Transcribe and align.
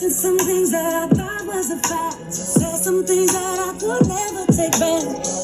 Questioned 0.00 0.38
some 0.38 0.46
things 0.46 0.70
that 0.70 0.94
I 0.94 1.08
thought 1.08 1.46
was 1.46 1.70
a 1.70 1.76
fact. 1.76 2.32
Said 2.32 2.76
some 2.76 3.04
things 3.04 3.34
that 3.34 3.58
I 3.58 3.78
could 3.78 4.08
never 4.08 4.46
take 4.46 4.72
back. 4.80 5.02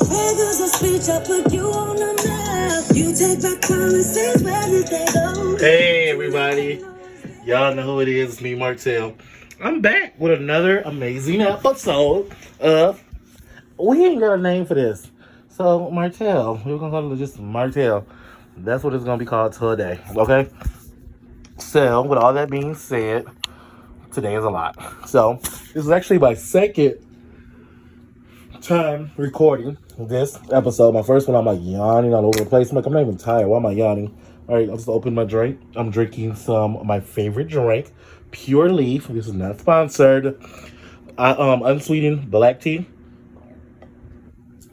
Figures 0.08 0.60
of 0.60 0.70
speech, 0.70 1.08
I 1.10 1.20
put 1.22 1.52
you 1.52 1.68
on 1.72 1.96
the 1.96 2.14
map. 2.24 2.96
You 2.96 3.14
take 3.14 3.42
back 3.42 3.60
promises, 3.60 4.42
where 4.42 4.66
did 4.66 4.86
they 4.86 5.04
go? 5.12 5.58
Hey, 5.58 6.08
everybody. 6.08 6.82
Y'all 7.44 7.74
know 7.74 7.82
who 7.82 8.00
it 8.00 8.08
is. 8.08 8.32
It's 8.32 8.40
me, 8.40 8.54
Martell. 8.54 9.14
I'm 9.60 9.82
back 9.82 10.18
with 10.18 10.32
another 10.32 10.80
amazing 10.80 11.42
episode 11.42 12.32
of. 12.58 13.04
We 13.78 14.06
ain't 14.06 14.20
got 14.20 14.38
a 14.38 14.42
name 14.42 14.64
for 14.64 14.72
this. 14.72 15.10
So, 15.50 15.90
Martell. 15.90 16.62
We're 16.64 16.78
going 16.78 16.90
to 16.92 16.98
call 16.98 17.12
it 17.12 17.16
just 17.18 17.38
Martell. 17.38 18.06
That's 18.56 18.82
what 18.82 18.94
it's 18.94 19.04
going 19.04 19.18
to 19.18 19.22
be 19.22 19.28
called 19.28 19.52
today. 19.52 20.00
Okay? 20.16 20.48
So, 21.58 22.00
with 22.00 22.18
all 22.18 22.32
that 22.32 22.48
being 22.48 22.74
said, 22.74 23.26
today 24.16 24.34
is 24.34 24.44
a 24.44 24.50
lot. 24.50 24.76
So, 25.06 25.38
this 25.42 25.76
is 25.76 25.90
actually 25.90 26.18
my 26.18 26.32
second 26.32 27.06
time 28.62 29.12
recording 29.18 29.76
this 29.98 30.38
episode. 30.50 30.94
My 30.94 31.02
first 31.02 31.28
one, 31.28 31.36
I'm 31.36 31.44
like 31.44 31.60
yawning 31.62 32.14
all 32.14 32.24
over 32.24 32.38
the 32.38 32.46
place. 32.46 32.70
I'm 32.70 32.76
like, 32.76 32.86
I'm 32.86 32.94
not 32.94 33.02
even 33.02 33.18
tired. 33.18 33.46
Why 33.46 33.58
am 33.58 33.66
I 33.66 33.72
yawning? 33.72 34.16
All 34.48 34.54
right, 34.54 34.70
I'll 34.70 34.76
just 34.76 34.88
open 34.88 35.14
my 35.14 35.24
drink. 35.24 35.60
I'm 35.76 35.90
drinking 35.90 36.34
some 36.34 36.76
of 36.76 36.86
my 36.86 36.98
favorite 36.98 37.48
drink, 37.48 37.92
Pure 38.30 38.72
Leaf. 38.72 39.08
This 39.08 39.26
is 39.26 39.34
not 39.34 39.60
sponsored. 39.60 40.42
I, 41.18 41.32
um, 41.32 41.62
unsweetened 41.62 42.30
black 42.30 42.62
tea. 42.62 42.88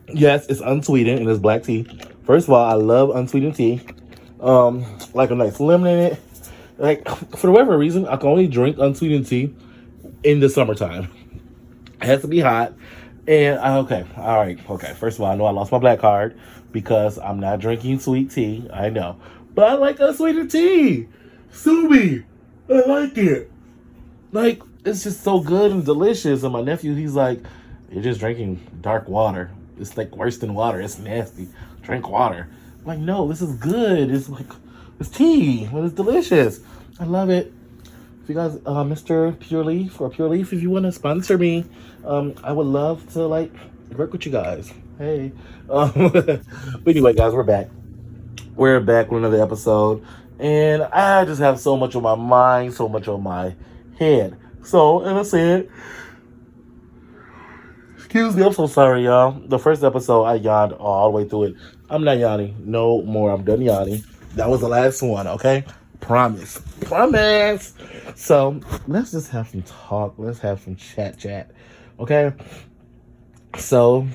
Yes, 0.08 0.48
it's 0.48 0.62
unsweetened 0.62 1.20
and 1.20 1.30
it's 1.30 1.40
black 1.40 1.64
tea. 1.64 1.86
First 2.26 2.48
of 2.48 2.54
all, 2.54 2.66
I 2.66 2.76
love 2.76 3.10
unsweetened 3.14 3.56
tea. 3.56 3.82
Um, 4.40 4.86
like 5.14 5.32
a 5.32 5.36
nice 5.36 5.60
lemon 5.60 5.88
in 5.92 6.00
it. 6.14 6.20
Like 6.84 7.08
for 7.38 7.50
whatever 7.50 7.78
reason, 7.78 8.06
I 8.06 8.18
can 8.18 8.28
only 8.28 8.48
drink 8.48 8.78
unsweetened 8.78 9.26
tea 9.26 9.56
in 10.24 10.40
the 10.40 10.50
summertime. 10.50 11.10
It 12.02 12.08
has 12.08 12.22
to 12.24 12.28
be 12.28 12.42
hot. 12.42 12.74
And 13.30 13.58
I, 13.60 13.78
okay, 13.78 14.06
all 14.18 14.36
right, 14.36 14.60
okay. 14.70 14.94
First 14.96 15.18
of 15.18 15.22
all, 15.24 15.32
I 15.32 15.36
know 15.36 15.46
I 15.46 15.52
lost 15.52 15.72
my 15.72 15.78
black 15.78 16.00
card 16.00 16.38
because 16.74 17.18
I'm 17.18 17.40
not 17.40 17.62
drinking 17.62 18.00
sweet 18.00 18.30
tea. 18.30 18.68
I 18.74 18.90
know, 18.90 19.22
but 19.56 19.70
I 19.70 19.76
like 19.76 20.02
unsweetened 20.02 20.52
tea. 20.52 21.08
Sue 21.54 21.88
me, 21.88 22.24
I 22.70 22.82
like 22.90 23.18
it. 23.18 23.50
Like 24.34 24.62
it's 24.84 25.04
just 25.04 25.24
so 25.24 25.40
good 25.40 25.72
and 25.72 25.86
delicious. 25.86 26.44
And 26.44 26.52
my 26.52 26.62
nephew, 26.62 26.94
he's 26.94 27.14
like, 27.14 27.40
"You're 27.90 28.04
just 28.04 28.20
drinking 28.20 28.60
dark 28.82 29.08
water. 29.08 29.50
It's 29.80 29.96
like 29.96 30.14
worse 30.18 30.40
than 30.40 30.54
water. 30.54 30.82
It's 30.82 31.00
nasty. 31.00 31.48
Drink 31.84 32.10
water." 32.10 32.50
I'm 32.82 32.86
like, 32.86 33.00
no, 33.00 33.30
this 33.30 33.42
is 33.42 33.56
good. 33.56 34.12
It's 34.12 34.28
like 34.28 34.50
it's 35.00 35.10
tea, 35.10 35.68
but 35.72 35.84
it's 35.84 35.94
delicious. 35.94 36.62
I 37.00 37.06
love 37.06 37.30
it. 37.30 37.52
If 38.24 38.30
you 38.30 38.36
guys, 38.36 38.56
uh, 38.66 38.84
Mr. 38.84 39.38
Pure 39.40 39.66
Leaf 39.66 40.00
or 40.00 40.10
Pure 40.10 40.30
Leaf, 40.30 40.54
if 40.54 40.62
you 40.62 40.70
want 40.70 40.86
to 40.86 40.92
sponsor 40.92 41.38
me, 41.38 41.66
um, 42.06 42.36
I 42.44 42.54
would 42.54 42.68
love 42.68 43.12
to 43.14 43.26
like 43.28 43.52
work 43.98 44.14
with 44.14 44.26
you 44.26 44.32
guys. 44.32 44.72
Hey, 44.98 45.34
um, 45.70 45.92
but 45.94 46.88
anyway, 46.88 47.14
guys, 47.14 47.34
we're 47.34 47.44
back. 47.44 47.68
We're 48.56 48.80
back 48.80 49.12
with 49.12 49.24
another 49.24 49.44
episode, 49.44 50.06
and 50.40 50.84
I 50.84 51.26
just 51.26 51.42
have 51.42 51.60
so 51.60 51.76
much 51.76 51.96
on 51.96 52.04
my 52.04 52.16
mind, 52.16 52.74
so 52.74 52.88
much 52.88 53.08
on 53.08 53.24
my 53.24 53.56
head. 53.98 54.38
So, 54.64 55.02
and 55.02 55.18
I 55.18 55.24
said, 55.24 55.70
excuse 57.98 58.36
me, 58.36 58.44
I'm 58.44 58.54
so 58.54 58.68
sorry, 58.68 59.04
y'all. 59.04 59.32
The 59.32 59.60
first 59.60 59.84
episode, 59.84 60.24
I 60.24 60.36
yawned 60.36 60.74
all 60.74 61.12
the 61.12 61.18
way 61.18 61.28
through 61.28 61.44
it. 61.44 61.56
I'm 61.90 62.04
not 62.04 62.18
yawning 62.18 62.56
no 62.64 63.02
more. 63.02 63.32
I'm 63.32 63.44
done 63.44 63.62
yawning. 63.62 64.04
That 64.36 64.50
was 64.50 64.62
the 64.62 64.68
last 64.68 65.02
one, 65.02 65.28
okay? 65.28 65.64
Promise. 66.00 66.60
Promise. 66.82 67.74
So 68.16 68.60
let's 68.88 69.12
just 69.12 69.30
have 69.30 69.48
some 69.48 69.62
talk. 69.62 70.16
Let's 70.18 70.40
have 70.40 70.60
some 70.60 70.76
chat 70.76 71.18
chat. 71.18 71.52
Okay. 72.00 72.34
So 73.58 74.08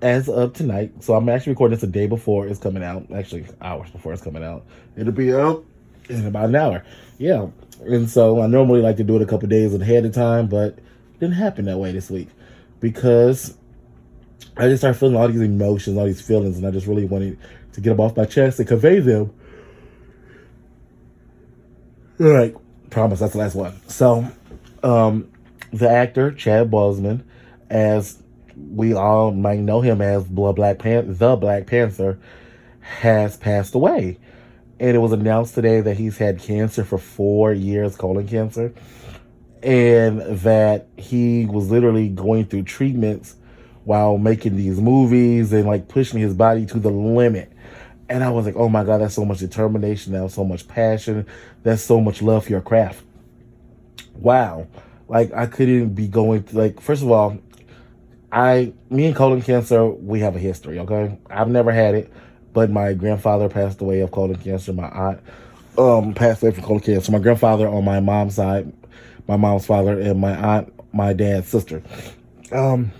as 0.00 0.28
of 0.28 0.52
tonight, 0.52 0.92
so 1.02 1.14
I'm 1.14 1.28
actually 1.28 1.52
recording 1.52 1.76
this 1.76 1.82
a 1.82 1.88
day 1.88 2.06
before 2.06 2.46
it's 2.46 2.60
coming 2.60 2.84
out. 2.84 3.06
Actually, 3.12 3.46
hours 3.60 3.90
before 3.90 4.12
it's 4.12 4.22
coming 4.22 4.44
out. 4.44 4.64
It'll 4.96 5.12
be 5.12 5.34
out 5.34 5.64
in 6.08 6.24
about 6.26 6.50
an 6.50 6.56
hour. 6.56 6.84
Yeah. 7.18 7.48
And 7.80 8.08
so 8.08 8.40
I 8.40 8.46
normally 8.46 8.80
like 8.80 8.96
to 8.98 9.04
do 9.04 9.16
it 9.16 9.22
a 9.22 9.26
couple 9.26 9.48
days 9.48 9.74
ahead 9.74 10.06
of 10.06 10.14
time, 10.14 10.46
but 10.46 10.78
it 10.78 11.20
didn't 11.20 11.34
happen 11.34 11.64
that 11.64 11.78
way 11.78 11.90
this 11.90 12.10
week 12.10 12.28
because 12.80 13.56
I 14.56 14.68
just 14.68 14.82
started 14.82 14.98
feeling 14.98 15.16
all 15.16 15.26
these 15.26 15.40
emotions, 15.40 15.98
all 15.98 16.06
these 16.06 16.20
feelings, 16.20 16.56
and 16.58 16.66
I 16.66 16.70
just 16.70 16.86
really 16.86 17.04
wanted 17.06 17.38
to 17.72 17.80
get 17.80 17.90
them 17.90 18.00
off 18.00 18.16
my 18.16 18.24
chest 18.24 18.60
and 18.60 18.68
convey 18.68 19.00
them 19.00 19.34
right, 22.18 22.54
promise 22.90 23.20
that's 23.20 23.32
the 23.32 23.38
last 23.38 23.54
one. 23.54 23.74
So, 23.88 24.30
um, 24.82 25.30
the 25.72 25.88
actor 25.88 26.30
Chad 26.32 26.70
Boseman, 26.70 27.22
as 27.68 28.22
we 28.56 28.94
all 28.94 29.32
might 29.32 29.58
know 29.58 29.80
him 29.80 30.00
as 30.00 30.24
Black 30.24 30.78
Pan- 30.78 31.16
the 31.16 31.36
Black 31.36 31.66
Panther, 31.66 32.18
has 32.80 33.36
passed 33.36 33.74
away, 33.74 34.18
and 34.78 34.94
it 34.94 35.00
was 35.00 35.12
announced 35.12 35.54
today 35.54 35.80
that 35.80 35.96
he's 35.96 36.18
had 36.18 36.38
cancer 36.38 36.84
for 36.84 36.98
four 36.98 37.52
years, 37.52 37.96
colon 37.96 38.28
cancer, 38.28 38.72
and 39.62 40.20
that 40.20 40.86
he 40.96 41.46
was 41.46 41.70
literally 41.70 42.08
going 42.08 42.44
through 42.44 42.62
treatments 42.62 43.36
while 43.84 44.18
making 44.18 44.56
these 44.56 44.80
movies 44.80 45.52
and 45.52 45.66
like 45.66 45.88
pushing 45.88 46.20
his 46.20 46.34
body 46.34 46.66
to 46.66 46.78
the 46.78 46.90
limit 46.90 47.50
and 48.08 48.22
I 48.22 48.30
was 48.30 48.46
like, 48.46 48.56
oh 48.56 48.68
my 48.68 48.84
God, 48.84 49.00
that's 49.00 49.14
so 49.14 49.24
much 49.24 49.38
determination. 49.38 50.12
That's 50.12 50.34
so 50.34 50.44
much 50.44 50.68
passion. 50.68 51.26
That's 51.62 51.82
so 51.82 52.00
much 52.00 52.22
love 52.22 52.44
for 52.44 52.50
your 52.50 52.60
craft. 52.60 53.02
Wow. 54.14 54.66
Like 55.08 55.32
I 55.32 55.46
couldn't 55.46 55.90
be 55.94 56.08
going 56.08 56.44
to 56.44 56.56
like, 56.56 56.80
first 56.80 57.02
of 57.02 57.10
all, 57.10 57.38
I, 58.30 58.72
me 58.90 59.06
and 59.06 59.16
colon 59.16 59.42
cancer, 59.42 59.86
we 59.86 60.20
have 60.20 60.36
a 60.36 60.38
history. 60.38 60.78
Okay. 60.80 61.18
I've 61.30 61.48
never 61.48 61.72
had 61.72 61.94
it, 61.94 62.12
but 62.52 62.70
my 62.70 62.92
grandfather 62.92 63.48
passed 63.48 63.80
away 63.80 64.00
of 64.00 64.10
colon 64.10 64.36
cancer. 64.36 64.72
My 64.72 64.88
aunt, 64.88 65.20
um, 65.78 66.14
passed 66.14 66.42
away 66.42 66.52
from 66.52 66.64
colon 66.64 66.80
cancer. 66.80 67.12
My 67.12 67.18
grandfather 67.18 67.68
on 67.68 67.84
my 67.84 68.00
mom's 68.00 68.34
side, 68.34 68.72
my 69.28 69.36
mom's 69.36 69.66
father 69.66 69.98
and 69.98 70.20
my 70.20 70.34
aunt, 70.34 70.72
my 70.92 71.12
dad's 71.12 71.48
sister. 71.48 71.82
Um, 72.52 72.92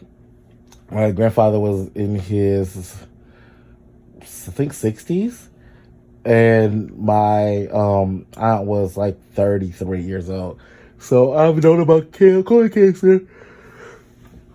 my 0.91 1.10
grandfather 1.10 1.59
was 1.59 1.88
in 1.94 2.19
his 2.19 2.97
think 4.50 4.72
60s. 4.72 5.49
And 6.25 6.97
my 6.97 7.66
um, 7.66 8.27
aunt 8.37 8.65
was 8.65 8.97
like 8.97 9.19
33 9.32 10.03
years 10.03 10.31
old. 10.31 10.60
So 10.99 11.34
I've 11.34 11.62
known 11.62 11.81
about 11.81 12.12
colon 12.12 12.71
cancer 12.71 13.27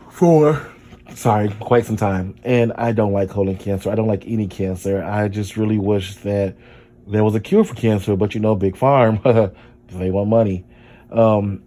for, 0.10 0.68
sorry, 1.14 1.50
quite 1.60 1.86
some 1.86 1.96
time. 1.96 2.36
And 2.44 2.74
I 2.74 2.92
don't 2.92 3.14
like 3.14 3.30
colon 3.30 3.56
cancer. 3.56 3.92
I 3.92 3.96
don't 3.96 4.08
like 4.08 4.26
any 4.26 4.48
cancer. 4.48 5.04
I 5.04 5.28
just 5.28 5.58
really 5.58 5.78
wish 5.78 6.16
that 6.18 6.56
there 7.06 7.24
was 7.24 7.36
a 7.36 7.40
cure 7.40 7.64
for 7.64 7.76
cancer. 7.76 8.16
But 8.16 8.34
you 8.34 8.42
know, 8.42 8.56
Big 8.56 8.76
Farm, 8.76 9.20
they 9.90 10.10
want 10.10 10.30
money. 10.30 10.66
Um, 11.12 11.62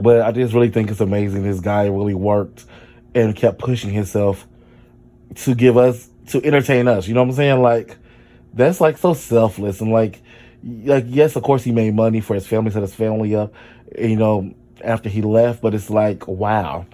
but 0.00 0.22
I 0.22 0.30
just 0.30 0.54
really 0.54 0.70
think 0.70 0.90
it's 0.90 1.00
amazing. 1.00 1.42
This 1.42 1.60
guy 1.60 1.86
really 1.86 2.14
worked 2.14 2.66
and 3.14 3.34
kept 3.34 3.58
pushing 3.58 3.90
himself 3.90 4.46
to 5.34 5.54
give 5.54 5.76
us 5.76 6.08
to 6.28 6.44
entertain 6.44 6.88
us. 6.88 7.08
You 7.08 7.14
know 7.14 7.22
what 7.22 7.30
I'm 7.30 7.36
saying? 7.36 7.62
Like 7.62 7.96
that's 8.54 8.80
like 8.80 8.98
so 8.98 9.14
selfless 9.14 9.80
and 9.80 9.92
like 9.92 10.22
like 10.62 11.04
yes, 11.08 11.36
of 11.36 11.42
course 11.42 11.64
he 11.64 11.72
made 11.72 11.94
money 11.94 12.20
for 12.20 12.34
his 12.34 12.46
family, 12.46 12.70
set 12.70 12.82
his 12.82 12.94
family 12.94 13.34
up, 13.34 13.52
you 13.98 14.16
know, 14.16 14.54
after 14.82 15.08
he 15.08 15.22
left, 15.22 15.62
but 15.62 15.74
it's 15.74 15.90
like 15.90 16.26
wow. 16.26 16.86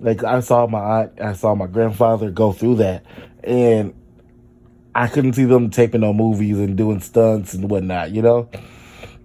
Like 0.00 0.24
I 0.24 0.40
saw 0.40 0.66
my 0.66 1.02
aunt, 1.02 1.20
I 1.20 1.32
saw 1.32 1.54
my 1.54 1.66
grandfather 1.66 2.30
go 2.30 2.52
through 2.52 2.76
that 2.76 3.04
and 3.44 3.94
I 4.94 5.06
couldn't 5.06 5.34
see 5.34 5.44
them 5.44 5.70
taping 5.70 6.02
on 6.04 6.16
movies 6.16 6.58
and 6.58 6.76
doing 6.76 7.00
stunts 7.00 7.54
and 7.54 7.70
whatnot, 7.70 8.10
you 8.10 8.20
know? 8.20 8.50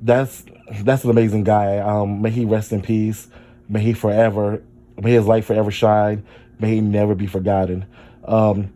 That's 0.01 0.45
that's 0.81 1.03
an 1.03 1.09
amazing 1.09 1.45
guy. 1.45 1.79
Um, 1.79 2.21
may 2.21 2.29
he 2.29 2.45
rest 2.45 2.71
in 2.71 2.81
peace. 2.81 3.27
May 3.67 3.81
he 3.81 3.93
forever 3.93 4.61
may 5.01 5.11
his 5.11 5.25
light 5.25 5.45
forever 5.45 5.71
shine. 5.71 6.25
May 6.59 6.75
he 6.75 6.81
never 6.81 7.15
be 7.15 7.27
forgotten. 7.27 7.85
Um, 8.25 8.73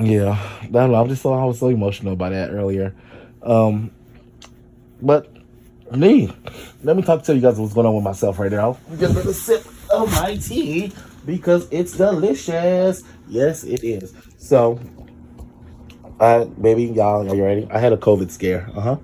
yeah. 0.00 0.38
I'm 0.74 1.08
just 1.08 1.22
so 1.22 1.32
I 1.32 1.44
was 1.44 1.58
so 1.58 1.68
emotional 1.68 2.12
about 2.12 2.32
that 2.32 2.50
earlier. 2.50 2.94
Um, 3.42 3.90
but 5.00 5.30
me, 5.92 6.32
let 6.82 6.96
me 6.96 7.02
talk 7.02 7.22
to 7.24 7.34
you 7.34 7.40
guys 7.40 7.58
what's 7.58 7.74
going 7.74 7.86
on 7.86 7.94
with 7.94 8.04
myself 8.04 8.38
right 8.38 8.50
now. 8.50 8.78
I'm 8.90 8.96
get 8.98 9.10
a 9.10 9.32
sip 9.32 9.66
of 9.92 10.10
my 10.12 10.36
tea 10.36 10.92
because 11.24 11.68
it's 11.70 11.96
delicious. 11.96 13.02
Yes, 13.28 13.64
it 13.64 13.84
is. 13.84 14.14
So, 14.38 14.80
I 16.20 16.44
baby, 16.44 16.84
y'all, 16.84 17.30
are 17.30 17.34
you 17.34 17.44
ready? 17.44 17.68
I 17.70 17.78
had 17.78 17.92
a 17.92 17.96
COVID 17.96 18.30
scare. 18.30 18.68
Uh 18.74 18.80
huh. 18.80 18.96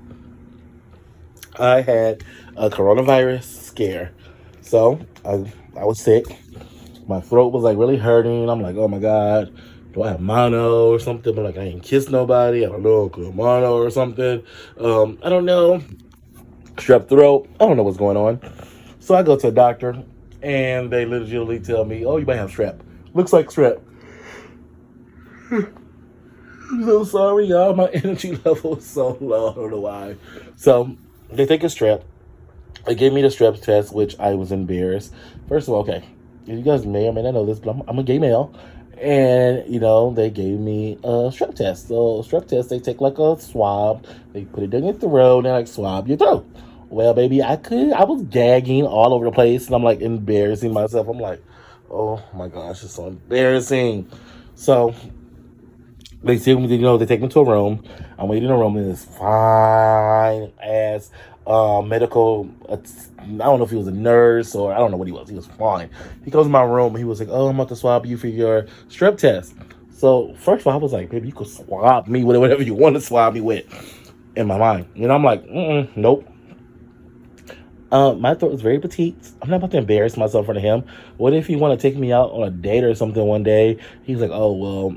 I 1.59 1.83
had 1.83 2.25
a 2.57 2.71
coronavirus 2.71 3.45
scare. 3.45 4.13
So 4.61 5.01
I 5.25 5.53
I 5.77 5.85
was 5.85 6.01
sick. 6.01 6.25
My 7.07 7.21
throat 7.21 7.53
was 7.53 7.63
like 7.63 7.77
really 7.77 7.97
hurting. 7.97 8.49
I'm 8.49 8.61
like, 8.61 8.77
oh 8.77 8.89
my 8.89 8.99
god 8.99 9.53
do 9.93 10.03
I 10.03 10.11
have 10.11 10.21
mono 10.21 10.89
or 10.89 10.99
something? 10.99 11.35
But 11.35 11.45
like 11.45 11.59
I 11.59 11.63
ain't 11.63 11.83
kissed 11.83 12.11
nobody. 12.11 12.65
I 12.65 12.69
don't 12.69 12.83
know, 12.83 13.09
could 13.09 13.35
mono 13.35 13.77
or 13.77 13.91
something. 13.91 14.43
Um, 14.79 15.19
I 15.23 15.29
don't 15.29 15.45
know. 15.45 15.83
Strep 16.77 17.09
throat. 17.09 17.49
I 17.61 17.67
don't 17.67 17.77
know 17.77 17.83
what's 17.83 17.99
going 17.99 18.17
on. 18.17 18.41
So 19.01 19.15
I 19.15 19.23
go 19.23 19.37
to 19.37 19.49
a 19.49 19.53
doctor, 19.53 20.03
and 20.43 20.91
they 20.91 21.05
literally 21.05 21.61
tell 21.61 21.85
me, 21.85 22.05
"Oh, 22.05 22.17
you 22.17 22.27
might 22.27 22.37
have 22.37 22.51
strep. 22.51 22.81
Looks 23.15 23.33
like 23.33 23.49
strep." 23.49 23.81
I'm 26.73 26.85
so 26.85 27.05
sorry, 27.05 27.47
y'all. 27.47 27.75
My 27.75 27.89
energy 27.93 28.37
level 28.45 28.79
is 28.79 28.87
so 28.87 29.19
low. 29.21 29.51
I 29.51 29.55
don't 29.55 29.71
know 29.71 29.81
why. 29.81 30.17
So 30.57 30.97
they 31.31 31.45
take 31.45 31.63
a 31.63 31.67
strep. 31.67 32.03
They 32.87 32.95
gave 32.95 33.13
me 33.13 33.21
the 33.21 33.29
strep 33.29 33.61
test, 33.61 33.95
which 33.95 34.19
I 34.19 34.35
was 34.35 34.51
embarrassed. 34.51 35.13
First 35.49 35.69
of 35.69 35.75
all, 35.75 35.81
okay, 35.81 36.03
you 36.47 36.63
guys 36.63 36.87
may 36.87 37.07
or 37.07 37.13
may 37.13 37.23
not 37.23 37.35
know 37.35 37.45
this, 37.45 37.59
but 37.59 37.71
I'm, 37.71 37.83
I'm 37.87 37.99
a 37.99 38.03
gay 38.03 38.19
male. 38.19 38.55
And, 38.99 39.69
you 39.73 39.81
know, 39.81 40.13
they 40.13 40.31
gave 40.31 40.59
me 40.59 40.99
a 41.03 41.31
strep 41.31 41.57
test. 41.57 41.89
So, 41.89 42.23
strep 42.23 42.47
test, 42.47 42.71
they 42.71 42.79
take 42.79 43.01
like 43.01 43.19
a 43.19 43.39
swab, 43.41 44.07
they 44.33 44.45
put 44.45 44.63
it 44.63 44.71
down 44.71 44.85
your 44.85 44.95
throat, 44.95 45.39
and 45.39 45.47
they 45.47 45.51
like 45.51 45.67
swab 45.67 46.07
your 46.07 46.17
throat. 46.17 46.47
Well, 46.89 47.15
baby, 47.15 47.43
I 47.43 47.57
could, 47.57 47.93
I 47.93 48.05
was 48.05 48.23
gagging 48.25 48.85
all 48.87 49.15
over 49.15 49.25
the 49.25 49.33
place, 49.33 49.67
and 49.67 49.75
I'm 49.75 49.83
like 49.83 50.01
embarrassing 50.01 50.73
myself. 50.73 51.09
I'm 51.09 51.19
like, 51.19 51.43
oh 51.91 52.23
my 52.35 52.49
gosh, 52.49 52.85
it's 52.85 52.95
so 52.95 53.09
embarrassing. 53.09 54.11
So, 54.55 54.95
they 56.23 56.39
see 56.39 56.55
me, 56.55 56.67
you 56.67 56.79
know, 56.79 56.99
they 56.99 57.07
take 57.07 57.21
me 57.21 57.29
to 57.29 57.41
a 57.41 57.45
room. 57.45 57.85
I'm 58.19 58.29
waiting 58.29 58.45
in 58.49 58.55
a 58.55 58.59
room, 58.59 58.77
and 58.77 58.91
this 58.91 59.05
fine 59.05 60.53
ass 60.63 61.11
uh, 61.47 61.83
medical. 61.83 62.49
Uh, 62.69 62.77
I 63.19 63.27
don't 63.27 63.59
know 63.59 63.65
if 63.65 63.71
he 63.71 63.77
was 63.77 63.87
a 63.87 63.93
nurse 63.93 64.55
or 64.55 64.73
I 64.73 64.79
don't 64.79 64.91
know 64.91 64.97
what 64.97 65.09
he 65.09 65.13
was. 65.13 65.29
He 65.29 65.35
was 65.35 65.47
fine. 65.47 65.91
He 66.25 66.31
goes 66.31 66.47
in 66.47 66.53
my 66.53 66.63
room 66.63 66.95
he 66.97 67.05
was 67.05 67.21
like, 67.21 67.29
"Oh, 67.31 67.49
I'm 67.49 67.57
about 67.57 67.69
to 67.69 67.77
swab 67.77 68.07
you 68.07 68.17
for 68.17 68.29
your 68.29 68.63
strep 68.89 69.19
test." 69.19 69.55
So 69.91 70.35
first 70.39 70.63
of 70.63 70.67
all, 70.69 70.73
I 70.75 70.77
was 70.77 70.93
like, 70.93 71.11
"Baby, 71.11 71.29
you 71.29 71.35
could 71.35 71.49
swab 71.49 72.09
me 72.09 72.25
with 72.25 72.37
whatever 72.37 72.63
you 72.63 72.75
want 72.75 72.95
to 72.97 73.01
swab 73.01 73.35
me 73.35 73.41
with." 73.41 73.65
In 74.35 74.47
my 74.47 74.59
mind, 74.59 74.87
you 74.95 75.07
know, 75.07 75.15
I'm 75.15 75.25
like, 75.25 75.45
"Nope." 75.97 76.27
Uh, 77.91 78.15
my 78.15 78.35
throat 78.35 78.55
is 78.55 78.63
very 78.63 78.79
petite. 78.79 79.17
I'm 79.43 79.51
not 79.51 79.57
about 79.57 79.73
to 79.73 79.77
embarrass 79.77 80.17
myself 80.17 80.45
in 80.45 80.47
front 80.47 80.59
of 80.59 80.65
him. 80.65 80.85
What 81.19 81.35
if 81.35 81.47
he 81.47 81.57
want 81.57 81.79
to 81.79 81.83
take 81.89 81.99
me 81.99 82.11
out 82.11 82.31
on 82.31 82.43
a 82.43 82.51
date 82.51 82.85
or 82.85 82.95
something 82.95 83.23
one 83.23 83.43
day? 83.43 83.77
He's 84.05 84.19
like, 84.19 84.31
"Oh 84.33 84.53
well." 84.53 84.97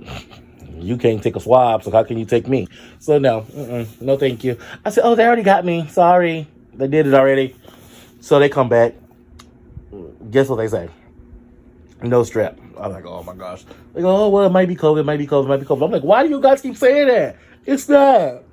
You 0.82 0.98
can't 0.98 1.22
take 1.22 1.36
a 1.36 1.40
swab, 1.40 1.84
so 1.84 1.92
how 1.92 2.04
can 2.04 2.18
you 2.18 2.26
take 2.26 2.48
me? 2.48 2.68
So 3.00 3.18
no, 3.18 3.46
no, 4.02 4.18
thank 4.18 4.44
you. 4.44 4.58
I 4.84 4.90
said, 4.90 5.04
oh, 5.04 5.16
they 5.16 5.26
already 5.26 5.44
got 5.44 5.66
me. 5.66 5.88
Sorry, 5.88 6.48
they 6.74 6.88
did 6.88 7.08
it 7.08 7.14
already. 7.14 7.56
So 8.22 8.40
they 8.40 8.50
come 8.50 8.70
back. 8.70 8.96
Guess 10.30 10.50
what 10.50 10.58
they 10.58 10.68
say? 10.68 10.90
No 12.02 12.22
strep. 12.22 12.58
I'm 12.78 12.92
like, 12.92 13.06
oh 13.06 13.24
my 13.24 13.36
gosh. 13.36 13.64
They 13.94 14.02
go, 14.02 14.26
oh 14.26 14.30
well, 14.30 14.46
it 14.46 14.52
might 14.52 14.68
be 14.68 14.76
COVID, 14.76 15.00
it 15.00 15.06
might 15.06 15.18
be 15.18 15.28
COVID, 15.28 15.46
it 15.46 15.48
might 15.48 15.60
be 15.60 15.66
COVID. 15.66 15.86
I'm 15.86 15.92
like, 15.92 16.04
why 16.04 16.24
do 16.24 16.30
you 16.30 16.42
guys 16.42 16.62
keep 16.62 16.76
saying 16.76 17.08
that? 17.08 17.38
It's 17.66 17.88
not. 17.88 18.44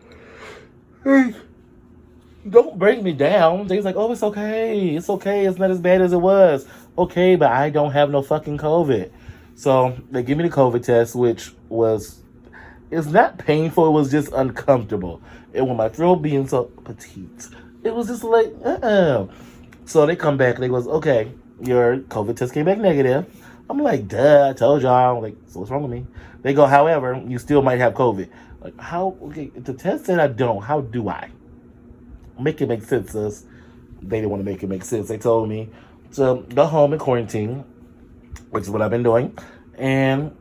Don't 2.48 2.78
break 2.78 3.02
me 3.02 3.12
down. 3.12 3.66
They's 3.66 3.84
like, 3.84 3.96
oh, 3.96 4.12
it's 4.12 4.22
okay. 4.22 4.90
It's 4.90 5.10
okay. 5.10 5.46
It's 5.46 5.58
not 5.58 5.70
as 5.70 5.80
bad 5.80 6.00
as 6.00 6.12
it 6.12 6.20
was. 6.20 6.66
Okay, 6.96 7.36
but 7.36 7.50
I 7.50 7.70
don't 7.70 7.92
have 7.92 8.10
no 8.10 8.22
fucking 8.22 8.58
COVID. 8.58 9.10
So 9.62 9.96
they 10.10 10.24
give 10.24 10.38
me 10.38 10.48
the 10.48 10.52
COVID 10.52 10.82
test, 10.82 11.14
which 11.14 11.52
was 11.68 12.20
it's 12.90 13.06
not 13.06 13.38
painful. 13.38 13.86
It 13.86 13.92
was 13.92 14.10
just 14.10 14.32
uncomfortable. 14.32 15.22
And 15.54 15.68
with 15.68 15.76
my 15.76 15.88
throat 15.88 16.16
being 16.16 16.48
so 16.48 16.64
petite, 16.64 17.46
it 17.84 17.94
was 17.94 18.08
just 18.08 18.24
like 18.24 18.52
uh-uh. 18.64 19.28
So 19.84 20.04
they 20.04 20.16
come 20.16 20.36
back. 20.36 20.58
They 20.58 20.66
goes, 20.66 20.88
okay, 20.88 21.30
your 21.60 21.98
COVID 21.98 22.36
test 22.36 22.54
came 22.54 22.64
back 22.64 22.78
negative. 22.78 23.24
I'm 23.70 23.78
like, 23.78 24.08
duh, 24.08 24.48
I 24.50 24.52
told 24.52 24.82
y'all. 24.82 25.16
I'm 25.18 25.22
like, 25.22 25.36
so 25.46 25.60
what's 25.60 25.70
wrong 25.70 25.84
with 25.84 25.92
me? 25.92 26.08
They 26.42 26.54
go, 26.54 26.66
however, 26.66 27.22
you 27.24 27.38
still 27.38 27.62
might 27.62 27.78
have 27.78 27.94
COVID. 27.94 28.28
Like, 28.62 28.80
how? 28.80 29.16
Okay, 29.22 29.52
the 29.54 29.74
test 29.74 30.06
said 30.06 30.18
I 30.18 30.26
don't, 30.26 30.60
how 30.60 30.80
do 30.80 31.08
I? 31.08 31.30
Make 32.36 32.60
it 32.60 32.66
make 32.66 32.82
sense, 32.82 33.12
sis. 33.12 33.44
They 34.02 34.16
didn't 34.16 34.30
want 34.30 34.40
to 34.40 34.44
make 34.44 34.64
it 34.64 34.66
make 34.66 34.82
sense. 34.82 35.06
They 35.06 35.18
told 35.18 35.48
me 35.48 35.70
to 36.14 36.44
go 36.52 36.66
home 36.66 36.94
and 36.94 37.00
quarantine 37.00 37.64
which 38.50 38.64
is 38.64 38.70
what 38.70 38.82
I've 38.82 38.90
been 38.90 39.02
doing, 39.02 39.36
and 39.74 40.36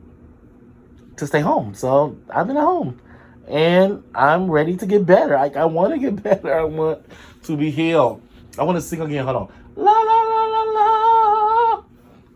to 1.16 1.26
stay 1.26 1.40
home. 1.40 1.74
So 1.74 2.18
I've 2.30 2.46
been 2.46 2.56
at 2.56 2.64
home, 2.64 3.00
and 3.48 4.02
I'm 4.14 4.50
ready 4.50 4.76
to 4.76 4.86
get 4.86 5.06
better. 5.06 5.34
Like 5.34 5.56
I 5.56 5.64
want 5.64 5.94
to 5.94 5.98
get 5.98 6.22
better. 6.22 6.52
I 6.54 6.64
want 6.64 7.04
to 7.44 7.56
be 7.56 7.70
healed. 7.70 8.22
I 8.58 8.64
want 8.64 8.76
to 8.76 8.82
sing 8.82 9.00
again. 9.00 9.24
Hold 9.24 9.36
on. 9.36 9.52
La 9.76 9.92
la 9.92 10.22
la 10.22 10.46
la 10.46 10.62
la. 10.62 11.84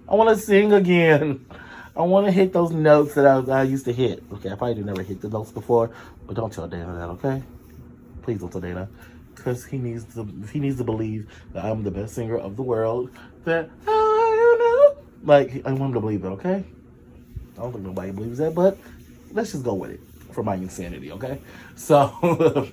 I 0.09 0.15
want 0.15 0.31
to 0.31 0.37
sing 0.37 0.73
again. 0.73 1.47
I 1.97 2.03
want 2.03 2.27
to 2.27 2.33
hit 2.33 2.53
those 2.53 2.73
notes 2.73 3.15
that 3.15 3.27
I, 3.27 3.61
I 3.61 3.63
used 3.63 3.87
to 3.87 3.93
hit. 3.93 4.23
Okay, 4.31 4.51
I 4.51 4.55
probably 4.55 4.83
never 4.83 5.03
hit 5.03 5.23
the 5.23 5.31
notes 5.31 5.51
before, 5.51 5.91
but 6.27 6.37
don't 6.37 6.53
tell 6.53 6.69
Dana 6.69 6.93
that, 6.93 7.09
okay? 7.11 7.43
Please 8.21 8.41
don't 8.41 8.53
tell 8.53 8.61
Dana, 8.61 8.89
because 9.35 9.65
he 9.65 9.79
needs 9.79 10.05
to. 10.15 10.29
He 10.53 10.61
needs 10.61 10.77
to 10.77 10.85
believe 10.85 11.31
that 11.53 11.65
I'm 11.65 11.85
the 11.85 11.91
best 11.91 12.15
singer 12.15 12.37
of 12.37 12.57
the 12.57 12.63
world. 12.63 13.11
That. 13.45 13.71
Like, 15.27 15.67
I 15.67 15.73
want 15.73 15.91
him 15.91 15.95
to 15.95 16.01
believe 16.01 16.25
it, 16.25 16.29
okay? 16.29 16.65
I 17.59 17.61
don't 17.61 17.73
think 17.73 17.85
nobody 17.85 18.13
believes 18.13 18.39
that, 18.39 18.55
but 18.55 18.79
let's 19.33 19.51
just 19.51 19.65
go 19.65 19.75
with 19.75 19.91
it 19.91 20.01
for 20.31 20.45
my 20.45 20.55
insanity, 20.55 21.11
okay? 21.11 21.41
So, 21.75 22.71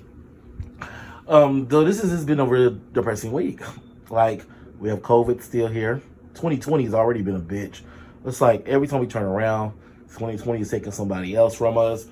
um, 1.28 1.66
though 1.66 1.82
this 1.82 2.00
has 2.00 2.24
been 2.24 2.38
a 2.38 2.46
real 2.46 2.78
depressing 2.92 3.32
week. 3.32 3.60
Like, 4.08 4.44
we 4.78 4.88
have 4.88 5.00
COVID 5.00 5.42
still 5.42 5.66
here. 5.66 6.00
2020 6.34 6.84
has 6.84 6.94
already 6.94 7.22
been 7.22 7.34
a 7.34 7.40
bitch. 7.40 7.80
It's 8.24 8.40
like 8.40 8.68
every 8.68 8.86
time 8.86 9.00
we 9.00 9.08
turn 9.08 9.24
around, 9.24 9.72
2020 10.10 10.60
is 10.60 10.70
taking 10.70 10.92
somebody 10.92 11.34
else 11.34 11.56
from 11.56 11.76
us. 11.76 12.06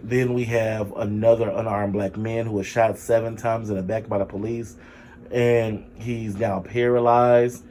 Then 0.00 0.32
we 0.32 0.44
have 0.44 0.96
another 0.96 1.50
unarmed 1.50 1.94
black 1.94 2.16
man 2.16 2.46
who 2.46 2.52
was 2.52 2.68
shot 2.68 2.96
seven 2.98 3.34
times 3.34 3.68
in 3.68 3.74
the 3.74 3.82
back 3.82 4.08
by 4.08 4.18
the 4.18 4.24
police, 4.24 4.76
and 5.32 5.84
he's 5.96 6.36
now 6.36 6.60
paralyzed 6.60 7.64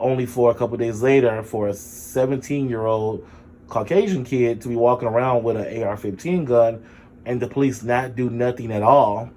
only 0.00 0.26
for 0.26 0.50
a 0.50 0.54
couple 0.54 0.76
days 0.76 1.02
later 1.02 1.42
for 1.42 1.68
a 1.68 1.74
17 1.74 2.68
year 2.68 2.84
old 2.84 3.26
Caucasian 3.68 4.24
kid 4.24 4.60
to 4.60 4.68
be 4.68 4.76
walking 4.76 5.08
around 5.08 5.42
with 5.42 5.56
an 5.56 5.82
AR 5.82 5.96
15 5.96 6.44
gun 6.44 6.84
and 7.24 7.40
the 7.40 7.48
police 7.48 7.82
not 7.82 8.14
do 8.14 8.30
nothing 8.30 8.72
at 8.72 8.82
all. 8.82 9.30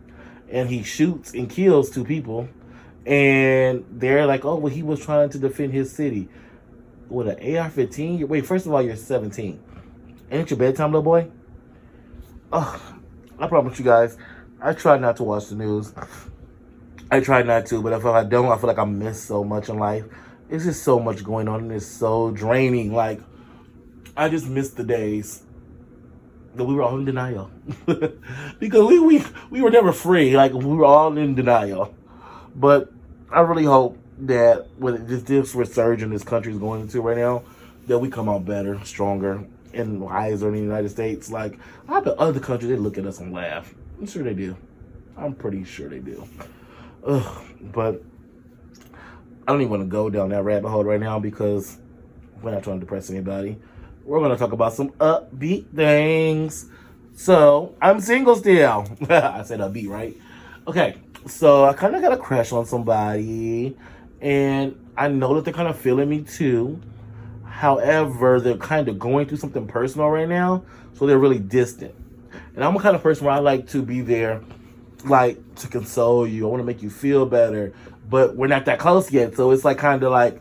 And 0.49 0.69
he 0.69 0.83
shoots 0.83 1.33
and 1.33 1.49
kills 1.49 1.89
two 1.89 2.03
people. 2.03 2.49
And 3.05 3.85
they're 3.89 4.25
like, 4.25 4.43
oh, 4.43 4.55
well, 4.55 4.73
he 4.73 4.83
was 4.83 4.99
trying 5.03 5.29
to 5.29 5.39
defend 5.39 5.73
his 5.73 5.91
city. 5.91 6.27
With 7.09 7.29
an 7.29 7.57
AR 7.57 7.69
15? 7.69 8.27
Wait, 8.27 8.45
first 8.45 8.65
of 8.65 8.73
all, 8.73 8.81
you're 8.81 8.97
17. 8.97 9.59
Ain't 10.29 10.49
your 10.49 10.59
bedtime, 10.59 10.91
little 10.91 11.03
boy? 11.03 11.29
Oh, 12.51 12.81
I 13.39 13.47
promise 13.47 13.79
you 13.79 13.85
guys, 13.85 14.17
I 14.61 14.73
try 14.73 14.97
not 14.97 15.15
to 15.17 15.23
watch 15.23 15.47
the 15.47 15.55
news. 15.55 15.93
I 17.09 17.21
try 17.21 17.43
not 17.43 17.65
to, 17.67 17.81
but 17.81 17.93
if 17.93 18.05
I 18.05 18.25
don't, 18.25 18.51
I 18.51 18.57
feel 18.57 18.67
like 18.67 18.79
I 18.79 18.83
miss 18.83 19.23
so 19.23 19.45
much 19.45 19.69
in 19.69 19.79
life 19.79 20.03
it's 20.49 20.65
just 20.65 20.83
so 20.83 20.99
much 20.99 21.23
going 21.23 21.47
on 21.47 21.61
and 21.61 21.71
it's 21.71 21.85
so 21.85 22.31
draining. 22.31 22.93
Like, 22.93 23.19
I 24.15 24.29
just 24.29 24.47
miss 24.47 24.71
the 24.71 24.83
days 24.83 25.43
that 26.55 26.63
we 26.63 26.73
were 26.73 26.81
all 26.81 26.97
in 26.97 27.05
denial. 27.05 27.51
because 28.59 28.87
we, 28.87 28.99
we, 28.99 29.23
we 29.49 29.61
were 29.61 29.69
never 29.69 29.91
free. 29.91 30.35
Like, 30.35 30.53
we 30.53 30.65
were 30.65 30.85
all 30.85 31.15
in 31.17 31.35
denial. 31.35 31.95
But 32.55 32.91
I 33.31 33.41
really 33.41 33.65
hope 33.65 33.97
that 34.19 34.67
with 34.79 35.07
this, 35.07 35.23
this 35.23 35.55
resurgence 35.55 36.11
this 36.11 36.23
country 36.23 36.51
is 36.51 36.59
going 36.59 36.81
into 36.81 37.01
right 37.01 37.17
now, 37.17 37.43
that 37.87 37.99
we 37.99 38.09
come 38.09 38.27
out 38.27 38.45
better, 38.45 38.83
stronger, 38.83 39.45
and 39.73 40.01
wiser 40.01 40.47
in 40.47 40.55
the 40.55 40.61
United 40.61 40.89
States. 40.89 41.29
Like, 41.29 41.59
I 41.87 41.99
bet 41.99 42.17
other 42.17 42.39
countries, 42.39 42.71
they 42.71 42.77
look 42.77 42.97
at 42.97 43.05
us 43.05 43.19
and 43.19 43.33
laugh. 43.33 43.73
I'm 43.99 44.07
sure 44.07 44.23
they 44.23 44.33
do. 44.33 44.55
I'm 45.15 45.33
pretty 45.33 45.63
sure 45.63 45.89
they 45.89 45.99
do. 45.99 46.27
Ugh, 47.05 47.45
but 47.71 48.01
I 49.47 49.53
don't 49.53 49.61
even 49.61 49.71
want 49.71 49.83
to 49.83 49.87
go 49.87 50.09
down 50.09 50.29
that 50.29 50.43
rabbit 50.43 50.67
hole 50.67 50.83
right 50.83 50.99
now 50.99 51.19
because 51.19 51.77
we're 52.41 52.51
not 52.51 52.63
trying 52.63 52.81
to 52.81 52.85
depress 52.85 53.09
anybody. 53.09 53.57
We're 54.03 54.19
going 54.19 54.31
to 54.31 54.37
talk 54.37 54.51
about 54.51 54.73
some 54.73 54.89
upbeat 54.99 55.73
things. 55.73 56.65
So, 57.15 57.73
I'm 57.81 58.01
single 58.01 58.35
still. 58.35 58.85
I 59.09 59.43
said 59.43 59.61
upbeat, 59.61 59.87
right? 59.87 60.17
Okay, 60.67 60.97
so 61.27 61.63
I 61.63 61.71
kind 61.71 61.95
of 61.95 62.01
got 62.01 62.11
a 62.11 62.17
crush 62.17 62.51
on 62.51 62.65
somebody, 62.65 63.77
and 64.19 64.77
I 64.97 65.07
know 65.07 65.35
that 65.35 65.45
they're 65.45 65.53
kind 65.53 65.69
of 65.69 65.79
feeling 65.79 66.09
me 66.09 66.23
too. 66.23 66.81
However, 67.45 68.41
they're 68.41 68.57
kind 68.57 68.89
of 68.89 68.99
going 68.99 69.27
through 69.27 69.37
something 69.37 69.65
personal 69.65 70.09
right 70.09 70.27
now, 70.27 70.65
so 70.93 71.07
they're 71.07 71.17
really 71.17 71.39
distant. 71.39 71.95
And 72.53 72.65
I'm 72.65 72.73
the 72.73 72.81
kind 72.81 72.97
of 72.97 73.01
person 73.01 73.25
where 73.25 73.33
I 73.33 73.39
like 73.39 73.69
to 73.69 73.81
be 73.81 74.01
there, 74.01 74.41
like 75.05 75.55
to 75.55 75.69
console 75.69 76.27
you. 76.27 76.45
I 76.45 76.49
want 76.51 76.59
to 76.59 76.65
make 76.65 76.83
you 76.83 76.89
feel 76.89 77.25
better 77.25 77.73
but 78.09 78.35
we're 78.35 78.47
not 78.47 78.65
that 78.65 78.79
close 78.79 79.11
yet. 79.11 79.35
So 79.35 79.51
it's 79.51 79.65
like 79.65 79.77
kind 79.77 80.03
of 80.03 80.11
like, 80.11 80.39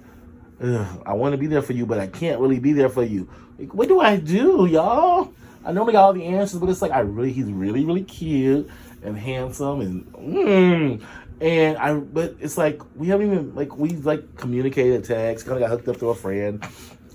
I 0.61 1.13
want 1.13 1.33
to 1.33 1.39
be 1.39 1.47
there 1.47 1.63
for 1.63 1.73
you, 1.73 1.87
but 1.87 1.99
I 1.99 2.07
can't 2.07 2.41
really 2.41 2.59
be 2.59 2.73
there 2.73 2.89
for 2.89 3.03
you. 3.03 3.29
Like, 3.59 3.75
what 3.75 3.89
do 3.89 4.01
I 4.01 4.17
do, 4.17 4.67
y'all? 4.67 5.33
I 5.65 5.73
normally 5.73 5.95
got 5.95 6.05
all 6.05 6.13
the 6.13 6.25
answers, 6.25 6.61
but 6.61 6.69
it's 6.69 6.81
like 6.81 6.93
I 6.93 7.01
really, 7.01 7.33
he's 7.33 7.47
really, 7.47 7.85
really 7.85 8.05
cute 8.05 8.71
and 9.03 9.19
handsome 9.19 9.81
and 9.81 10.13
mm, 10.13 11.03
and 11.41 11.77
I. 11.79 11.95
But 11.95 12.37
it's 12.41 12.57
like 12.57 12.81
we 12.95 13.09
haven't 13.09 13.27
even 13.27 13.55
like 13.55 13.77
we 13.77 13.91
like 13.91 14.37
communicated 14.37 15.05
text, 15.05 15.45
kind 15.45 15.61
of 15.61 15.69
got 15.69 15.71
hooked 15.71 15.89
up 15.89 15.99
to 15.99 16.11
a 16.11 16.15
friend, 16.15 16.65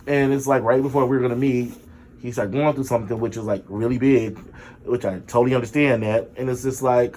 and 0.06 0.34
it's 0.34 0.48
like 0.48 0.64
right 0.64 0.82
before 0.82 1.06
we 1.06 1.16
were 1.16 1.22
gonna 1.22 1.36
meet, 1.36 1.74
he's 2.22 2.38
like 2.38 2.52
going 2.52 2.74
through 2.74 2.84
something 2.84 3.20
which 3.20 3.38
is 3.38 3.44
like 3.44 3.64
really 3.68 3.98
big, 3.98 4.38
which 4.84 5.06
I 5.06 5.20
totally 5.28 5.56
understand 5.56 6.04
that, 6.04 6.32
and 6.36 6.50
it's 6.50 6.64
just 6.64 6.82
like, 6.82 7.16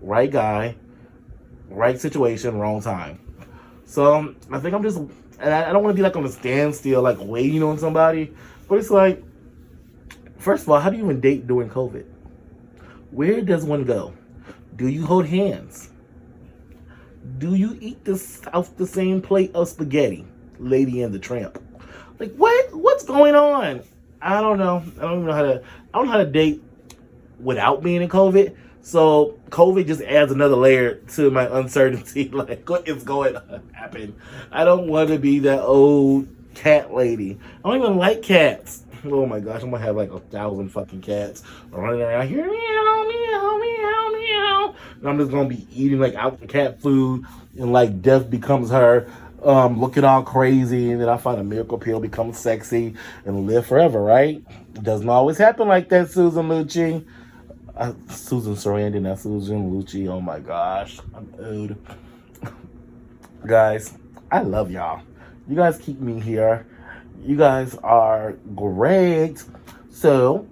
right 0.00 0.30
guy, 0.30 0.76
right 1.68 2.00
situation, 2.00 2.58
wrong 2.58 2.80
time. 2.80 3.20
So 3.86 4.34
I 4.50 4.58
think 4.58 4.74
I'm 4.74 4.82
just, 4.82 4.98
and 4.98 5.54
I, 5.54 5.70
I 5.70 5.72
don't 5.72 5.82
want 5.82 5.94
to 5.94 5.96
be 5.96 6.02
like 6.02 6.16
on 6.16 6.24
a 6.24 6.28
standstill, 6.28 7.02
like 7.02 7.18
waiting 7.20 7.62
on 7.62 7.78
somebody. 7.78 8.34
But 8.68 8.78
it's 8.78 8.90
like, 8.90 9.22
first 10.38 10.64
of 10.64 10.70
all, 10.70 10.80
how 10.80 10.90
do 10.90 10.96
you 10.96 11.04
even 11.04 11.20
date 11.20 11.46
during 11.46 11.70
COVID? 11.70 12.04
Where 13.10 13.40
does 13.40 13.64
one 13.64 13.84
go? 13.84 14.12
Do 14.74 14.88
you 14.88 15.06
hold 15.06 15.26
hands? 15.26 15.90
Do 17.38 17.54
you 17.54 17.78
eat 17.80 18.04
this 18.04 18.42
off 18.52 18.76
the 18.76 18.86
same 18.86 19.22
plate 19.22 19.50
of 19.54 19.68
spaghetti, 19.68 20.26
Lady 20.58 21.02
and 21.02 21.14
the 21.14 21.18
Tramp? 21.18 21.62
Like 22.18 22.34
what? 22.34 22.74
What's 22.74 23.04
going 23.04 23.34
on? 23.34 23.82
I 24.20 24.40
don't 24.40 24.58
know. 24.58 24.82
I 24.98 25.02
don't 25.02 25.12
even 25.14 25.26
know 25.26 25.32
how 25.32 25.42
to. 25.42 25.62
I 25.92 25.98
don't 25.98 26.06
know 26.06 26.12
how 26.12 26.18
to 26.18 26.26
date 26.26 26.62
without 27.40 27.82
being 27.82 28.02
in 28.02 28.08
COVID. 28.08 28.56
So 28.86 29.36
COVID 29.50 29.88
just 29.88 30.00
adds 30.02 30.30
another 30.30 30.54
layer 30.54 30.94
to 31.16 31.28
my 31.32 31.48
uncertainty. 31.58 32.28
Like 32.32 32.68
what 32.68 32.86
is 32.86 33.02
going 33.02 33.32
to 33.32 33.60
happen? 33.72 34.14
I 34.52 34.64
don't 34.64 34.86
want 34.86 35.08
to 35.08 35.18
be 35.18 35.40
that 35.40 35.60
old 35.62 36.28
cat 36.54 36.94
lady. 36.94 37.36
I 37.64 37.68
don't 37.68 37.82
even 37.82 37.96
like 37.96 38.22
cats. 38.22 38.84
Oh 39.04 39.26
my 39.26 39.38
gosh, 39.38 39.62
I'm 39.62 39.70
gonna 39.70 39.84
have 39.84 39.94
like 39.96 40.10
a 40.10 40.18
thousand 40.18 40.70
fucking 40.70 41.00
cats 41.00 41.42
running 41.70 42.00
around 42.00 42.28
here. 42.28 42.44
Meow, 42.44 43.06
meow, 43.08 43.58
meow, 43.58 44.08
meow. 44.12 44.74
And 44.98 45.08
I'm 45.08 45.18
just 45.18 45.30
gonna 45.30 45.48
be 45.48 45.66
eating 45.72 46.00
like 46.00 46.14
out 46.14 46.46
cat 46.48 46.80
food 46.80 47.24
and 47.56 47.72
like 47.72 48.02
death 48.02 48.28
becomes 48.30 48.70
her. 48.70 49.08
Um, 49.44 49.80
looking 49.80 50.02
all 50.02 50.22
crazy, 50.22 50.90
and 50.90 51.00
then 51.00 51.08
I 51.08 51.18
find 51.18 51.38
a 51.40 51.44
miracle 51.44 51.78
pill, 51.78 52.00
become 52.00 52.32
sexy, 52.32 52.94
and 53.24 53.46
live 53.46 53.66
forever, 53.66 54.00
right? 54.00 54.42
It 54.74 54.82
doesn't 54.82 55.08
always 55.08 55.38
happen 55.38 55.68
like 55.68 55.88
that, 55.90 56.10
Susan 56.10 56.48
Lucci. 56.48 57.04
Uh, 57.76 57.92
Susan 58.08 58.54
Sarandon, 58.54 59.02
not 59.02 59.18
Susan 59.18 59.70
Lucci. 59.70 60.08
Oh 60.08 60.18
my 60.18 60.40
gosh, 60.40 60.98
I'm 61.14 61.30
old. 61.38 61.76
guys, 63.46 63.92
I 64.30 64.40
love 64.40 64.70
y'all. 64.70 65.02
You 65.46 65.56
guys 65.56 65.76
keep 65.76 66.00
me 66.00 66.18
here. 66.18 66.66
You 67.22 67.36
guys 67.36 67.74
are 67.82 68.32
great. 68.54 69.44
So, 69.90 70.46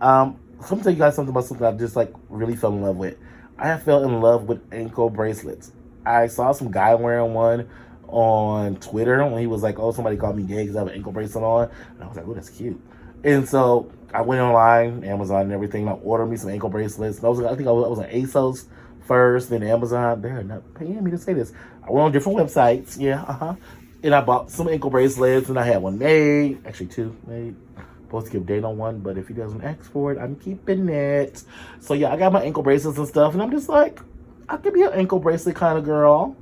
um, 0.00 0.38
let 0.60 0.70
me 0.70 0.82
tell 0.82 0.92
you 0.92 0.98
guys 0.98 1.16
something 1.16 1.30
about 1.30 1.44
something 1.44 1.66
I 1.66 1.72
just 1.72 1.96
like 1.96 2.14
really 2.28 2.54
fell 2.54 2.72
in 2.72 2.82
love 2.82 2.98
with. 2.98 3.16
I 3.58 3.76
fell 3.78 4.04
in 4.04 4.20
love 4.20 4.44
with 4.44 4.60
ankle 4.72 5.10
bracelets. 5.10 5.72
I 6.06 6.28
saw 6.28 6.52
some 6.52 6.70
guy 6.70 6.94
wearing 6.94 7.34
one 7.34 7.68
on 8.06 8.76
Twitter 8.76 9.26
when 9.26 9.40
he 9.40 9.48
was 9.48 9.64
like, 9.64 9.80
"Oh, 9.80 9.90
somebody 9.90 10.16
called 10.16 10.36
me 10.36 10.44
gay 10.44 10.62
because 10.62 10.76
I 10.76 10.78
have 10.78 10.88
an 10.88 10.94
ankle 10.94 11.10
bracelet 11.10 11.42
on," 11.42 11.68
and 11.94 12.04
I 12.04 12.06
was 12.06 12.16
like, 12.16 12.28
"Oh, 12.28 12.34
that's 12.34 12.48
cute." 12.48 12.80
And 13.24 13.48
so 13.48 13.90
I 14.12 14.22
went 14.22 14.40
online, 14.40 15.04
Amazon, 15.04 15.42
and 15.42 15.52
everything. 15.52 15.82
And 15.82 15.90
I 15.90 15.92
ordered 15.94 16.26
me 16.26 16.36
some 16.36 16.50
ankle 16.50 16.68
bracelets. 16.68 17.22
I 17.22 17.28
was, 17.28 17.40
I 17.40 17.54
think 17.56 17.68
I 17.68 17.72
was, 17.72 17.84
I 17.84 17.88
was 17.88 17.98
on 17.98 18.06
ASOS 18.06 18.64
first, 19.06 19.50
then 19.50 19.62
Amazon. 19.62 20.22
They're 20.22 20.42
not 20.42 20.74
paying 20.74 21.02
me 21.02 21.10
to 21.10 21.18
say 21.18 21.32
this. 21.32 21.52
I 21.86 21.90
went 21.90 22.04
on 22.04 22.12
different 22.12 22.38
websites. 22.38 22.98
Yeah, 22.98 23.22
uh 23.22 23.32
huh. 23.32 23.54
And 24.02 24.14
I 24.14 24.20
bought 24.20 24.50
some 24.50 24.68
ankle 24.68 24.90
bracelets, 24.90 25.48
and 25.48 25.58
I 25.58 25.64
had 25.64 25.82
one 25.82 25.98
made. 25.98 26.64
Actually, 26.66 26.86
two 26.86 27.16
made. 27.26 27.56
Supposed 28.02 28.26
to 28.26 28.32
give 28.32 28.46
date 28.46 28.64
on 28.64 28.78
one, 28.78 29.00
but 29.00 29.18
if 29.18 29.28
he 29.28 29.34
doesn't 29.34 29.62
ask 29.62 29.82
for 29.92 30.12
it, 30.12 30.18
I'm 30.18 30.36
keeping 30.36 30.88
it. 30.88 31.42
So 31.80 31.92
yeah, 31.92 32.10
I 32.10 32.16
got 32.16 32.32
my 32.32 32.42
ankle 32.42 32.62
bracelets 32.62 32.96
and 32.96 33.06
stuff, 33.06 33.34
and 33.34 33.42
I'm 33.42 33.50
just 33.50 33.68
like, 33.68 34.00
I 34.48 34.56
could 34.56 34.72
be 34.72 34.82
an 34.82 34.94
ankle 34.94 35.18
bracelet 35.18 35.56
kind 35.56 35.76
of 35.76 35.84
girl. 35.84 36.34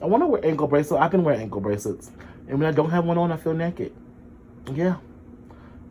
I 0.00 0.06
want 0.06 0.22
to 0.22 0.28
wear 0.28 0.44
ankle 0.44 0.68
bracelets. 0.68 1.02
I 1.02 1.08
can 1.08 1.24
wear 1.24 1.34
ankle 1.34 1.60
bracelets, 1.60 2.12
and 2.46 2.60
when 2.60 2.68
I 2.68 2.72
don't 2.72 2.90
have 2.90 3.04
one 3.04 3.18
on, 3.18 3.32
I 3.32 3.36
feel 3.36 3.52
naked. 3.52 3.92
Yeah, 4.72 4.98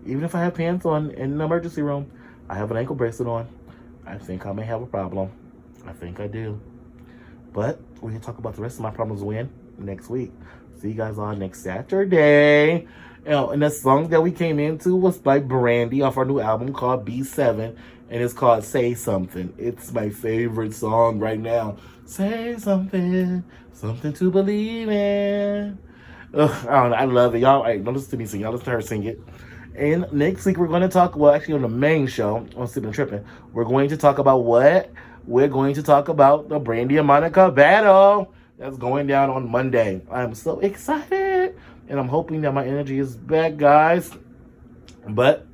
even 0.07 0.23
if 0.23 0.33
I 0.33 0.41
have 0.41 0.55
pants 0.55 0.85
on 0.85 1.11
in 1.11 1.33
an 1.33 1.41
emergency 1.41 1.81
room, 1.81 2.09
I 2.49 2.55
have 2.55 2.71
an 2.71 2.77
ankle 2.77 2.95
bracelet 2.95 3.27
on. 3.27 3.47
I 4.05 4.17
think 4.17 4.45
I 4.45 4.53
may 4.53 4.63
have 4.63 4.81
a 4.81 4.85
problem. 4.85 5.31
I 5.85 5.91
think 5.91 6.19
I 6.19 6.27
do. 6.27 6.59
But 7.53 7.79
we 8.01 8.13
can 8.13 8.21
talk 8.21 8.37
about 8.37 8.55
the 8.55 8.61
rest 8.61 8.77
of 8.77 8.81
my 8.81 8.91
problems 8.91 9.21
when 9.21 9.49
next 9.77 10.09
week. 10.09 10.31
See 10.79 10.89
you 10.89 10.93
guys 10.93 11.17
on 11.17 11.39
next 11.39 11.61
Saturday. 11.61 12.87
Oh, 13.25 13.49
and 13.49 13.61
the 13.61 13.69
song 13.69 14.07
that 14.09 14.21
we 14.21 14.31
came 14.31 14.59
into 14.59 14.95
was 14.95 15.17
by 15.17 15.39
Brandy 15.39 16.01
off 16.01 16.17
our 16.17 16.23
new 16.23 16.39
album 16.39 16.71
called 16.71 17.05
B7. 17.05 17.75
And 18.09 18.23
it's 18.23 18.33
called 18.33 18.63
Say 18.63 18.93
Something. 18.93 19.53
It's 19.57 19.91
my 19.91 20.09
favorite 20.09 20.73
song 20.73 21.19
right 21.19 21.39
now. 21.39 21.75
Say 22.05 22.55
something, 22.57 23.43
something 23.73 24.13
to 24.13 24.31
believe 24.31 24.87
in. 24.87 25.77
Ugh, 26.33 26.67
I 26.67 26.87
know. 26.87 26.95
I 26.95 27.05
love 27.05 27.35
it. 27.35 27.39
Y'all, 27.39 27.63
don't 27.63 27.93
listen 27.93 28.11
to 28.11 28.17
me 28.17 28.25
sing. 28.25 28.41
Y'all 28.41 28.51
listen 28.53 28.65
to 28.65 28.71
her 28.71 28.81
sing 28.81 29.03
it. 29.03 29.19
And 29.77 30.11
next 30.11 30.43
week 30.45 30.57
we're 30.57 30.67
going 30.67 30.81
to 30.81 30.89
talk, 30.89 31.15
well, 31.15 31.33
actually 31.33 31.53
on 31.53 31.61
the 31.61 31.69
main 31.69 32.07
show, 32.07 32.47
on 32.55 32.67
Sleeping 32.67 32.91
Tripping, 32.91 33.23
we're 33.53 33.63
going 33.63 33.89
to 33.89 33.97
talk 33.97 34.17
about 34.17 34.39
what? 34.39 34.91
We're 35.27 35.47
going 35.47 35.75
to 35.75 35.83
talk 35.83 36.09
about 36.09 36.49
the 36.49 36.57
Brandy 36.57 36.97
and 36.97 37.05
Monica 37.05 37.51
battle 37.51 38.33
that's 38.57 38.77
going 38.77 39.05
down 39.05 39.29
on 39.29 39.49
Monday. 39.49 40.01
I'm 40.11 40.33
so 40.33 40.59
excited. 40.61 41.55
And 41.89 41.99
I'm 41.99 42.07
hoping 42.07 42.41
that 42.41 42.53
my 42.53 42.65
energy 42.65 42.97
is 42.97 43.15
back, 43.15 43.57
guys. 43.57 44.11
But 45.07 45.45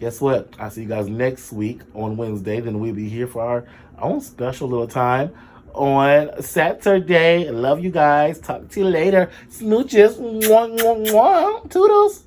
guess 0.00 0.20
what? 0.20 0.54
I'll 0.58 0.70
see 0.70 0.82
you 0.82 0.88
guys 0.88 1.08
next 1.08 1.52
week 1.52 1.82
on 1.94 2.16
Wednesday. 2.16 2.60
Then 2.60 2.80
we'll 2.80 2.94
be 2.94 3.08
here 3.08 3.26
for 3.26 3.42
our 3.42 3.66
own 4.00 4.20
special 4.20 4.66
little 4.68 4.88
time 4.88 5.32
on 5.74 6.42
Saturday. 6.42 7.50
Love 7.50 7.80
you 7.80 7.90
guys. 7.90 8.40
Talk 8.40 8.68
to 8.70 8.80
you 8.80 8.86
later. 8.86 9.30
Smooches. 9.48 10.18
Mwah, 10.18 10.78
mwah, 10.78 11.06
mwah. 11.06 11.70
Toodles. 11.70 12.20